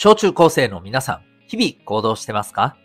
[0.00, 2.76] 小中高生の皆さん、日々行動してますか？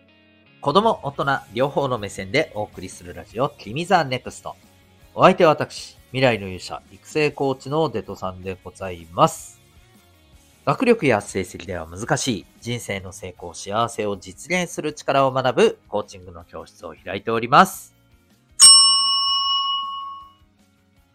[0.62, 4.56] 子供、大人、両方の目線でお送りするラジオ、君ザネクスト。
[5.14, 9.62] お相手は私、未来の勇者、育成コーチのデトさんでございます。
[10.66, 17.94] 学力や成績では難しい人生の成功、幸せを実現する力を学ぶコーチングの教室を開いております。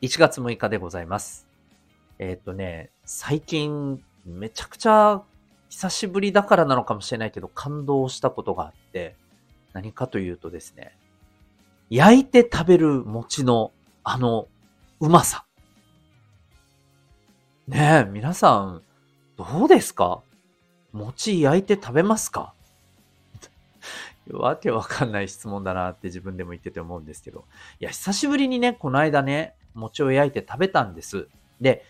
[0.03, 1.49] 1月6日でございます。
[2.21, 5.25] えー、っとね、最近めちゃくちゃ
[5.69, 9.17] 久しぶりだからなのかもしれないけど、感動したことがあって、
[9.73, 10.97] 何かというとですね、
[11.91, 13.73] 焼いて食べる餅の
[14.03, 14.49] あの
[15.01, 15.45] うまさ。
[17.67, 18.83] ねえ、皆さん、
[19.37, 20.21] どうですか？
[20.93, 22.55] 餅焼いて食べますか？
[24.31, 27.45] わけわかんない質問だなって自分でも言ってて思うんですけど。
[27.81, 31.29] いや、久しぶりにね、この間ね、餅を焼いて食べたんです。
[31.61, 31.85] で、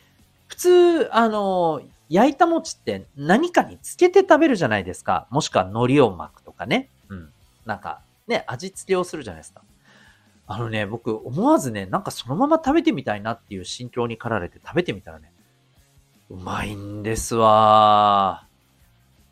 [0.47, 5.27] 普通、あの、焼いた餅って何かにつけて食べるじゃないですか。
[5.31, 6.89] もしくは海苔を巻くとかね。
[7.09, 7.33] うん。
[7.67, 9.62] なんか、ね、味付けをするじゃないですか。
[10.47, 15.31] あのね、僕思わずね、なんかそのまま食べてみたいなっていう心境に駆られて食べてみたらね、
[16.31, 18.47] うまいんですわ。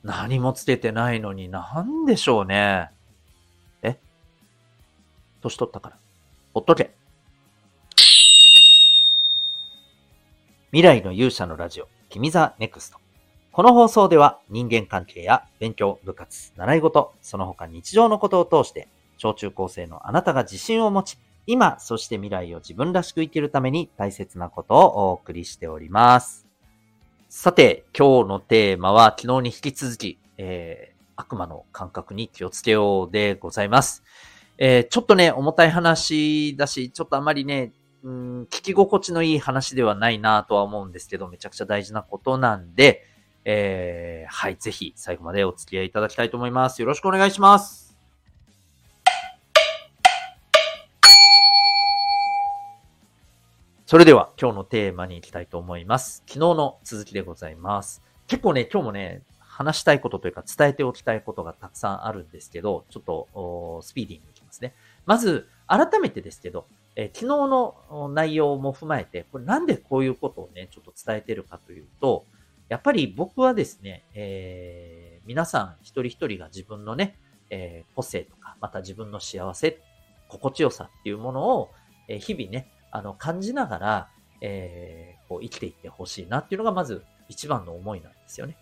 [0.02, 2.90] 何もつけてないのになんでしょうね。
[3.82, 3.98] え？
[5.40, 5.96] 年取ったから。
[6.52, 6.94] ほっとけ。
[10.70, 11.88] 未来の勇者のラジオ。
[12.08, 12.98] 君ザネクスト。
[13.52, 26.46] この放送では人間関係や勉強、部活、習い事、その他日常のことを通して、小中高生のあなたが自信を持ち、今、そして未来を自分らしく生きるために大切なことをお送りしております。
[27.28, 34.02] さて、今日のテーマは昨日に引き続き、えー、悪魔の感覚に気をつけようでございます。
[34.58, 37.72] えー、ちょっとね、重たい話だし、ちょっとあまりね、
[38.06, 43.04] うん、聞き心地のいい話ではないなとは思うんですけど、めちゃくちゃ大事なことなんで、
[43.44, 46.80] えー、はい、ぜひ最後までお付き合いいただきたいと思います。
[46.80, 47.96] よろしくお願いします。
[53.86, 56.22] それでは今日のテーマに行きたいと思います。
[56.28, 58.04] 昨日の続きでございます。
[58.28, 64.76] 結構ね、今日もね、話したいことというか伝えておきたいことがたくさんあるんですけど、ちょっとスピーディーにいきますね。
[65.06, 72.24] まず、改めてですけど、え、昨日の内容も踏まえて、これなんでこういうことをね、ちょっと伝えてるかというと、
[72.68, 77.18] やっぱり僕はですね、えー、皆さん一人一人が自分のね、
[77.50, 79.78] えー、個性とか、また自分の幸せ、
[80.28, 81.70] 心地よさっていうものを、
[82.08, 84.08] え、日々ね、あの、感じながら、
[84.40, 88.56] えー、こう生きていってほしいなっていうのがまず一番の思いなんですよね。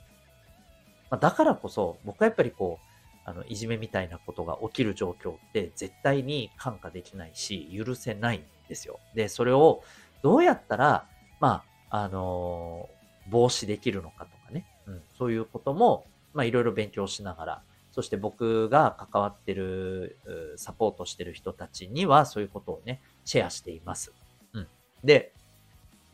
[1.11, 2.94] まあ、だからこそ、僕はやっぱりこう、
[3.25, 9.01] あの、いじめみたいなことが起きる状況って絶対に看過できないし、許せないんですよ。
[9.15, 9.83] で、それを
[10.23, 11.07] どうやったら、
[11.41, 20.19] まあ、あのー、防止できるのかとかね、うん、そういうことも、まあ、いろいろ勉強しながら、そして僕が関わってる、
[20.57, 24.13] サポートしてる人たちには、そういうことをね、シェアしています。
[24.53, 24.67] うん。
[25.05, 25.33] で、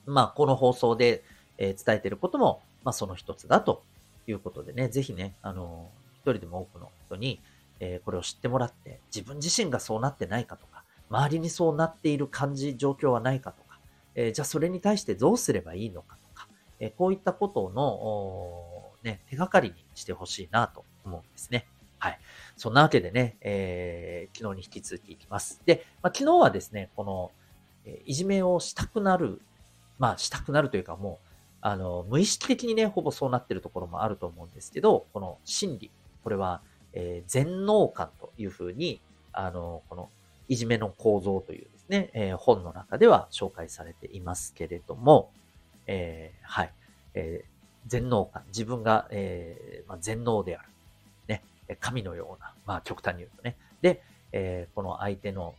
[0.06, 1.24] まあ、この放送で、
[1.58, 3.82] えー、伝えてることも、まあ、その一つだと
[4.26, 7.40] いうことでね、ぜひね、あのー人でも多くの人に、
[7.80, 13.80] えー、これを知ってもらって、自分自身がそうなってないかとか、周りにそうなっている感じ、状況はないかとか、
[14.14, 16.48] えー、じゃあそれに対してどうすればいいのかとか、
[16.78, 21.66] えー、こういったことの、ね、手がかりにしてほしいなと思うんですね。
[21.98, 22.18] はい。
[22.56, 25.60] そんなわけでね、えー、昨日に引き続きいきます。
[25.66, 27.30] で、まあ、昨日はですね、この、
[27.84, 29.40] えいじめをしたくなる、
[29.98, 31.28] まあ、したくなるというかもう、
[31.62, 35.90] あの、無意識的にね、ほぼそうなってるところもあると思うんですけど、この心理、
[36.22, 36.60] これは、
[36.92, 39.00] えー、全能感というふうに、
[39.32, 40.10] あの、この
[40.48, 45.30] いじめの構造というですね、えー、本の中では紹介されていますけれども、
[45.86, 46.72] えー、はい、
[47.14, 47.48] えー、
[47.86, 50.68] 全能感、自分が、えーまあ、全能である。
[51.28, 51.42] ね、
[51.78, 53.56] 神のような、まあ極端に言うとね。
[53.80, 54.02] で、
[54.32, 55.54] えー、この相手の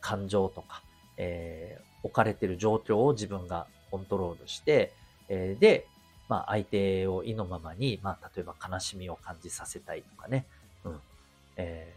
[0.00, 0.82] 感情とか、
[1.16, 4.92] えー、置かれている状況を自分がコントロールして、
[5.28, 5.86] えー、で、
[6.28, 10.46] まあ、相手を意のままに、まあ、例えば悲しみを感じさせたいとかね、
[10.84, 11.00] うん、
[11.56, 11.94] え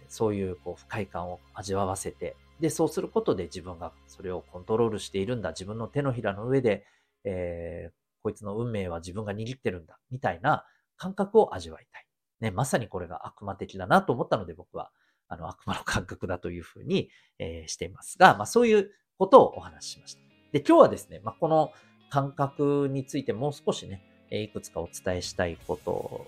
[0.00, 6.84] ー、そういうこう不快感を味わわせて、で、そうすることで自分がそれをコントロールしているんだ、自分の手のひらの上で、
[7.24, 7.92] えー、
[8.22, 10.64] こいつの運命は自分が握ってるんだ、みたいな
[10.96, 12.04] 感覚を味わいたい。
[12.40, 14.90] ね、まさにこれが悪魔的だなと思ったので僕は、
[15.28, 20.20] あの、悪魔の感覚だというふうに、えー、していますが、まあそういうことをお話ししました。
[20.52, 21.72] で、今日はですね、まあこの、
[22.10, 26.26] 感覚についてもう少しね、いくつかお伝えしたいこと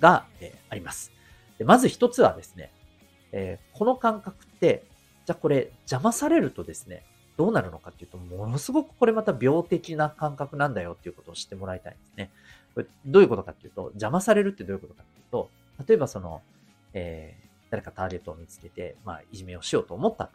[0.00, 0.26] が、
[0.68, 1.12] あります。
[1.58, 2.72] でまず一つはですね、
[3.32, 4.84] えこの感覚って、
[5.26, 7.04] じゃあこれ邪魔されるとですね、
[7.36, 12.30] どうなるのかっていうと、ものすごくこれまた病的な感覚なんだよっていうことを知ってもらいたいんですね。
[12.74, 15.50] これどういうことかっていうと、邪魔されるってどういうことかっていうと、
[15.86, 16.42] 例えばその、
[16.92, 20.26] えー、誰かターゲットを見つけて、まあ、いじめをしようと思った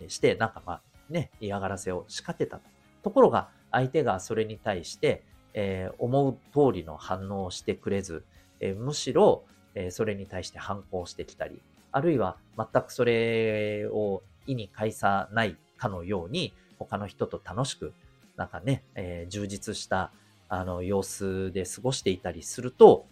[0.00, 0.80] として、なんかまあ、
[1.10, 2.62] ね、嫌がらせを仕掛けたと。
[3.02, 5.22] ところが、相手がそれに対して、
[5.52, 8.24] えー、思う通りの反応をしてくれず、
[8.60, 9.42] えー、むしろ、
[9.74, 11.60] えー、それに対して反抗してきたり、
[11.90, 17.92] あるいは全くそれを意に介さないかのように、他の人と楽しく、
[18.36, 20.12] なんかね、えー、充実した
[20.48, 23.06] あの様子で過ごしていたりすると、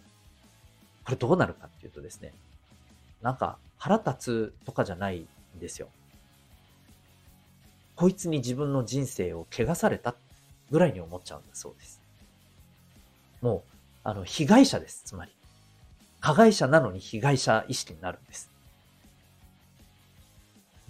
[1.03, 2.33] これどうなるかっていうとですね、
[3.21, 5.27] なんか腹立つとかじゃない
[5.57, 5.89] んですよ。
[7.97, 10.15] こいつに自分の人生を汚された
[10.73, 12.01] ぐらいに思っちゃうんだそうです。
[13.41, 13.61] もう、
[14.03, 15.03] あの、被害者です。
[15.05, 15.31] つまり。
[16.19, 18.49] 加害者なのに被害者意識になるんです。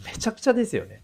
[0.05, 1.01] めちゃくちゃですよね。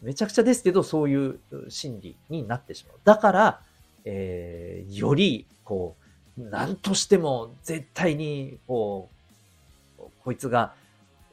[0.00, 1.38] めちゃくちゃですけど、そういう
[1.68, 2.96] 心理になってしまう。
[3.04, 3.60] だから、
[4.06, 5.94] えー、より、こ
[6.38, 9.10] う、何としても絶対に、こ
[9.98, 10.72] う、こいつが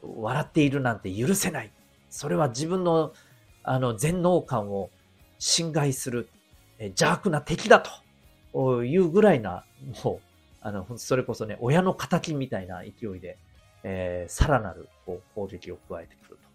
[0.02, 1.70] 笑っているなんて許せない。
[2.10, 3.14] それは自分の、
[3.62, 4.90] あの、全能感を
[5.38, 6.28] 侵害する、
[6.78, 7.82] 邪悪な敵だ
[8.52, 9.64] というぐらいな、
[10.04, 10.26] もう、
[10.60, 13.38] あの、それこそね、親の仇みたいな勢いで、
[13.82, 16.48] えー、さらなるこう攻撃を加えてくると。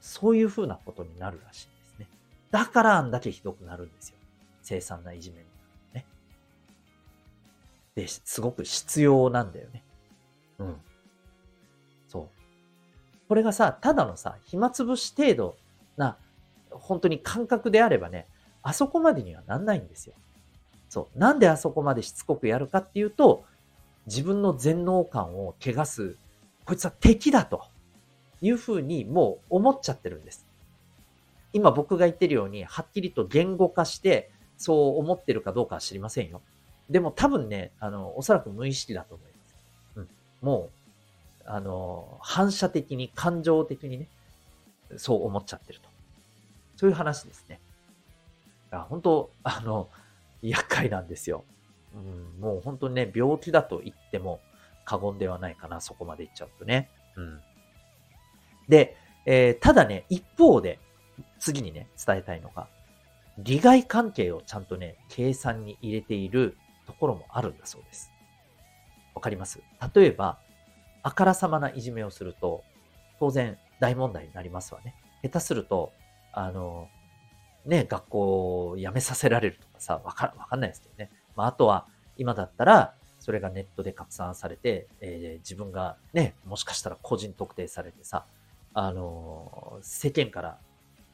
[0.00, 2.06] そういう風なことになるらしいんですね。
[2.50, 4.16] だからあんだけひどくなるんですよ。
[4.62, 6.06] 凄惨ないじめになるね。
[7.94, 9.82] で、すごく必要なんだよね。
[10.58, 10.76] うん。
[12.06, 12.28] そう。
[13.28, 15.56] これがさ、ただのさ、暇つぶし程度
[15.96, 16.16] な、
[16.70, 18.26] 本当に感覚であればね、
[18.68, 20.14] あそこまでにはなんないんですよ。
[20.90, 21.18] そう。
[21.18, 23.46] なんであそこまでしつこくやるかっていうと、
[24.04, 26.16] 自分の全能感を汚す、
[26.66, 27.64] こいつは敵だと
[28.42, 30.46] いうふうにもう思っちゃってるんです。
[31.54, 36.42] 今僕が言ってるように、はっきりと言語化して、そう思ってるかどうかは知りませんよ。
[36.90, 39.56] でも多分ね、あの、おそらく無意識だと思います。
[39.96, 40.08] うん。
[40.42, 40.68] も
[41.46, 44.08] う、あの、反射的に、感情的にね、
[44.98, 45.88] そう思っちゃってると。
[46.76, 47.60] そういう話ですね。
[48.70, 49.88] あ本当、あの、
[50.42, 51.44] 厄介なんですよ。
[51.94, 54.40] うん、もう本当にね、病気だと言っても
[54.84, 56.90] 過言ではないかな、そこまで言っちゃうとね。
[57.16, 57.40] うん。
[58.68, 60.78] で、えー、ただね、一方で、
[61.38, 62.68] 次にね、伝えたいのが、
[63.38, 66.56] 利害関係をちゃんとね、計算に入れている
[66.86, 68.10] ところもあるんだそうです。
[69.14, 69.60] わかります？
[69.94, 70.38] 例えば、
[71.02, 72.62] あからさまないじめをすると、
[73.18, 74.94] 当然大問題になりますわね。
[75.22, 75.92] 下手すると、
[76.32, 76.88] あの、
[77.68, 81.10] ね、学校を辞めさせられるとかさ、わかわかんないですけどね。
[81.36, 81.86] まあ、あとは、
[82.16, 88.24] 今だったら、それがネットで拡散されて、えー、自分がね、もしかしたら個人特定されてさ、
[88.72, 90.58] あのー、世間から、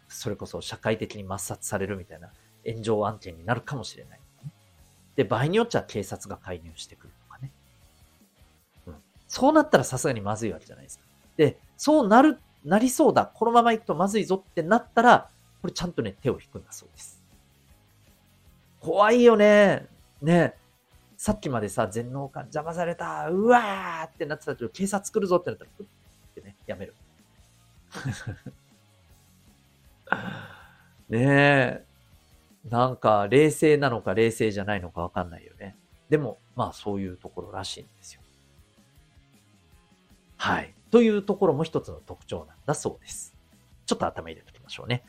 [0.09, 2.31] それこそ社会的に抹殺されるみたいな
[2.65, 4.21] 炎上案件になるかもしれない。
[5.17, 7.51] で、場合によっちゃ警察が介入してくるとかね。
[8.87, 8.95] うん。
[9.27, 11.05] そうなったらさすがにまずいわけじゃないですか。
[11.37, 13.27] で、そうなる、なりそうだ。
[13.27, 15.31] このまま行くとまずいぞってなったら、
[15.65, 17.25] これちゃんとね、手を引くんだそうです。
[18.81, 19.87] 怖いよね。
[20.21, 20.53] ね。
[21.17, 23.31] さっきまでさ、全能感邪魔された。
[23.31, 25.87] うわーってなってたけど、警察来るぞってなったら、ふっ
[26.35, 26.95] てね、やめる。
[31.09, 31.83] ねえ。
[32.69, 35.79] なんか、冷静なのか冷静じゃないのかわかんないよね。
[36.11, 38.21] でも、まあそういうところらしいんですよ。
[40.37, 40.75] はい。
[40.91, 43.35] というところも一つの特徴なんだそうです。
[43.87, 45.07] ちょっと頭入れておきましょうね。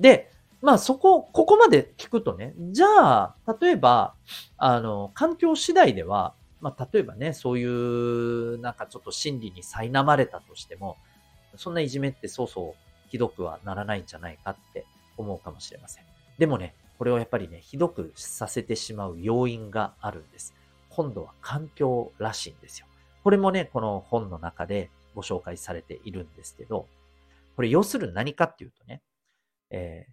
[0.00, 2.86] で、まあそこ、ここまで聞くとね、じゃ
[3.22, 4.14] あ、例えば、
[4.56, 10.96] あの、環境次第では、まあ例えばね、そういう、なんかちょっと心理に苛まれたとしても、
[11.56, 14.84] そんないじめってそうそうひどくはならないんじゃないかって
[15.16, 16.04] 思うかもしれません。
[16.38, 20.54] でもね、これをやっぱりね、ひどくさせてしまう要因があるんです。
[20.90, 22.86] 今度は環境らしいんですよ。
[23.22, 26.86] これもね、この本の中でご紹介されているんですけど、
[27.56, 29.00] これ要するに何かっていうとね、
[29.70, 30.12] えー、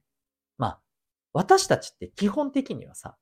[0.58, 0.80] まあ、
[1.34, 3.18] 私たちって基本的にはさ、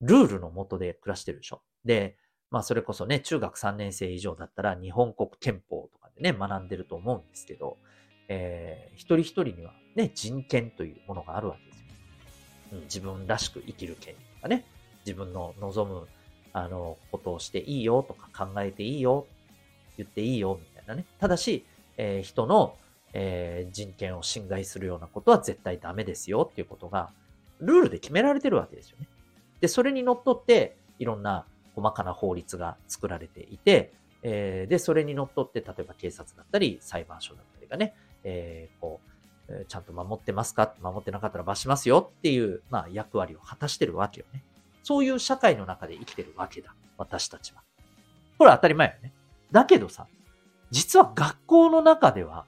[0.00, 1.62] ルールのもとで暮らしてるでしょ。
[1.84, 2.16] で、
[2.50, 7.78] まあそれこそね、中学3年生以上だったら日本国憲法とかでね、学んでると思うんですけど、
[8.28, 11.84] えー、一人一人にはね、人権というものがあるわけですよ。
[12.72, 14.64] うん、自分らしく生きる権利とかね、
[15.04, 16.08] 自分の望む、
[16.52, 19.26] あの、ことをしていいよとか考えていいよ、
[19.96, 21.04] 言っていいよ、みたいなね。
[21.18, 21.66] ただし、
[21.96, 22.76] えー、人の
[23.12, 27.10] えー、人権を侵害するようなことは絶対ダメですよっていうことが、
[27.60, 29.08] ルールで決められてるわけですよね。
[29.60, 39.00] で、それにのっって、いろんな細かな法律が作られていて、えー、で、それにのっって、例えば警察だったり、裁判所だったりがね、えー、こ
[39.48, 40.74] う、ちゃんと守ってますか？
[40.80, 44.44] 守ってなかったら罰しますよっていう、まあ、役割を果たしてるわけよね。
[44.84, 46.72] そういう社会の中で生きてるわけだ。
[46.96, 47.62] 私たちは。
[48.38, 49.12] これ当たり前よね。
[49.50, 50.06] だけどさ、
[50.70, 52.46] 実は学校の中では、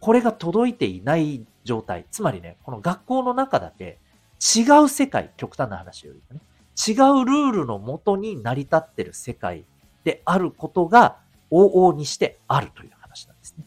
[0.00, 2.06] これが届いていない状態。
[2.10, 3.98] つまりね、この学校の中だけ
[4.40, 6.40] 違う世界、極端な話よりもね、
[6.76, 9.64] 違うルールのもとに成り立ってる世界
[10.04, 11.16] であることが
[11.50, 13.64] 往々にしてあるという話なんですね。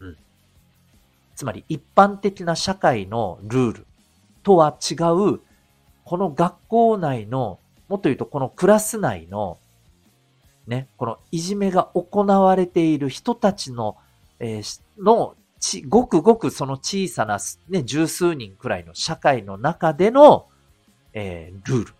[0.00, 0.16] うん。
[1.36, 3.86] つまり一般的な社会のルール
[4.42, 4.94] とは違
[5.34, 5.40] う、
[6.04, 9.58] この学校内の、もっと言うとこのクラス内の、
[10.66, 13.96] ね、このいじめが行われている人たちの、
[14.38, 17.38] えー、のち、ごくごくその小さな、
[17.68, 20.48] ね、十数人くらいの社会の中での、
[21.12, 21.94] えー、ルール。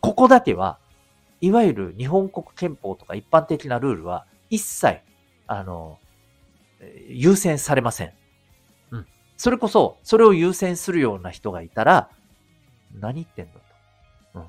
[0.00, 0.78] ここだけは、
[1.40, 5.00] いわゆる日本国憲法とか一般的なルールは一切、
[5.46, 5.98] あの、
[7.08, 8.12] 優先されません。
[8.90, 9.06] うん。
[9.36, 12.10] それこそ、それを優先するような人がいたら、
[12.98, 13.60] 何言ってんのと。
[14.34, 14.44] うん。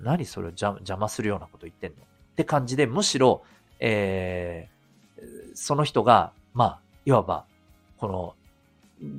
[0.00, 3.42] 何それを邪魔するようなこと言ってんのって感じで、むしろ、
[3.80, 5.22] えー、
[5.54, 7.44] その人が、まあ、いわば、
[7.98, 8.34] この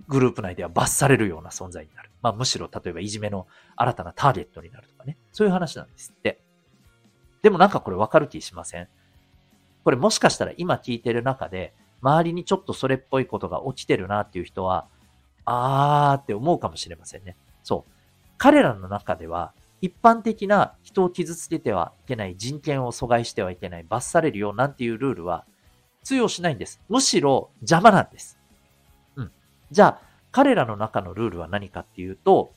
[0.09, 2.11] グループ内では罰されるような存在になる。
[2.21, 5.17] まあむしろ例えばいじめの新たなターゲットになるとかね。
[5.31, 6.41] そういう話なんですって。
[7.41, 8.89] でもなんかこれわかる気しません？
[9.85, 14.89] これもしかしたら今聞いてる中で、周りにちょっとそれっぽいことが起きてるなっていう人は、
[15.45, 17.37] あーって思うかもしれませんね。
[17.63, 17.91] そう。
[18.37, 25.45] 彼らの中では、一般的な人を傷つけてはいけない、人権を阻害してはいけない、罰されるよなんていうルールは
[26.09, 26.81] 通用しないんです。
[26.89, 28.39] むしろ邪魔なんです。
[29.69, 30.01] じゃあ、
[30.31, 32.51] 彼らの中のルールは何かっていうと、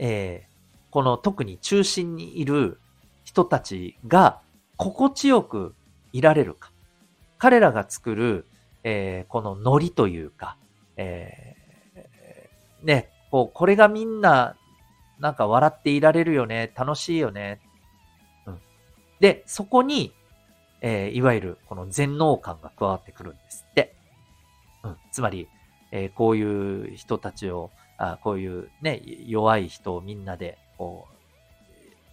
[0.00, 2.80] えー、この特に中心にいる
[3.22, 4.40] 人たちが
[4.76, 5.76] 心地よく
[6.12, 6.72] いられるか。
[7.38, 8.44] 彼らが作る、
[8.82, 10.56] えー、このノリというか、
[10.96, 14.56] えー、ね、こう、これがみんな、
[15.20, 17.60] なんか笑っていられるよね、楽しいよね。
[18.46, 18.60] うん。
[19.20, 20.12] で、そこに、
[20.80, 23.94] えー、いわゆるこの全能感が加わってくるんですって。
[24.82, 24.96] うん。
[25.10, 25.48] つまり、
[25.92, 31.16] えー、こういう人たちを、あこういうね、弱い人をみんなで、こう、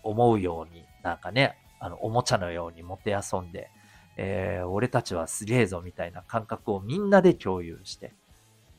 [0.03, 3.69] 思うように、なんかね、あの、おもちゃのようにもて遊んで、
[4.15, 8.13] えー、俺たちはすげえぞみたいな感覚をみんなで共有して、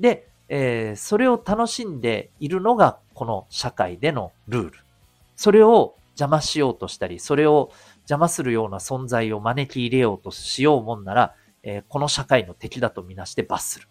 [0.01, 4.79] で、えー、それを楽しんでいるのがこの社会でのルール。
[5.37, 7.73] それを邪魔しようとしたり、それを
[8.05, 13.89] 邪魔するような存在を招き入れようとしようもんなら、えー、この社会の敵だとみなして罰する。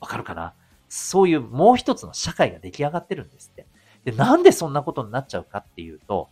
[0.00, 0.54] わかるかな？
[0.88, 3.66] そういうもう一つの社会が出来上がってるんですって。
[4.04, 6.28] で、なんでそんなことになっちゃうかっていうと、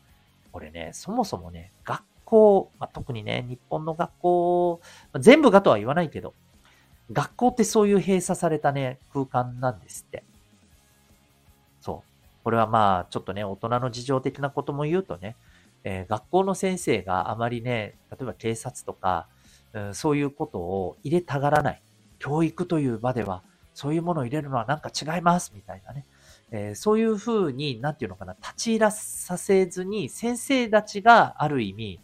[0.52, 4.80] これね、そもそもね、学校、まあ、特にね、日本の学校、
[5.12, 6.34] まあ、全部がとは言わないけど、
[7.12, 10.24] 学校ってそういう閉鎖されたね、空間なんですって。
[11.80, 12.10] そう。
[12.42, 15.36] これはまあ、ちょっとね、大人の事情的なことも言うとね、
[15.84, 19.28] えー、学校の先生があまりね、例えば警察とか、
[19.72, 21.82] うん、そういうことを入れたがらない。
[22.18, 26.04] 教育という場では、そういうものを入れるのはなんか違います、みたいなね。
[26.50, 32.00] えー、そういうふうに、なんていうのかな、立ち入らさせずに、先生たちがある意味、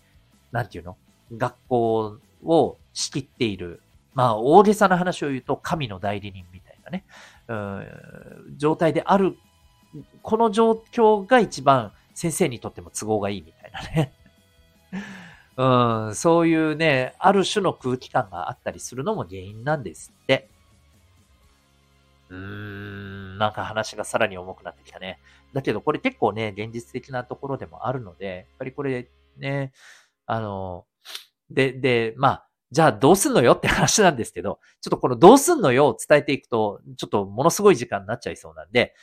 [0.52, 0.96] なんていうの
[1.36, 3.82] 学校を仕切っている。
[4.14, 7.04] まあ、大げさな話を言うと、神の代理人みたいなね、
[7.48, 9.36] うん、状態である。
[10.22, 14.12] この状況が一番先生にとっても都合がいいみたいなね。
[15.56, 20.50] うん、そういうね、ある種の空気感があったりするのも原因なんですって。
[22.28, 25.18] うーん、なんか話がさらに重くなってきたね。
[25.54, 29.72] だけどこれ結構ね、現実的なところでもあるので、やっぱりこれね、
[30.26, 30.84] あの、
[31.50, 38.94] で、で、まあ、じゃあどうすんのよって話なんですけど、ちょっとこのどうすんのよを伝えていくと、ちょっとものすごい時間になっちゃいそうなんで、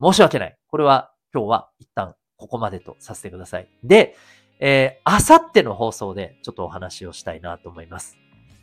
[0.00, 0.56] 申し訳ない。
[0.68, 3.68] これは今日は一旦ここまでとさせてください。
[3.82, 4.16] で、
[4.58, 8.16] えー、あさっての放送でちょっとお話をしたいなと思います。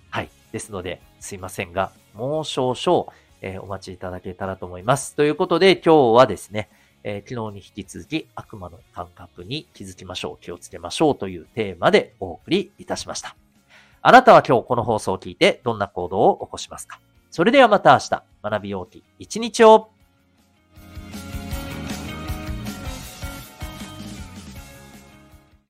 [0.10, 0.30] はい。
[0.52, 3.08] ですので、すいませんが、もう少々、
[3.42, 5.16] えー、お待ちいただけたらと思います。
[5.16, 6.70] ということで、今日はですね、
[7.04, 13.36] えー、昨日に引き続き悪魔の感覚に気づきましょう、気をつけましょうというテーマでお送りいたしました。
[14.02, 17.00] あなたは今日この放送を聞いてどんな行動を起こしますか？
[17.32, 19.90] それではまた明日、学びようき一日を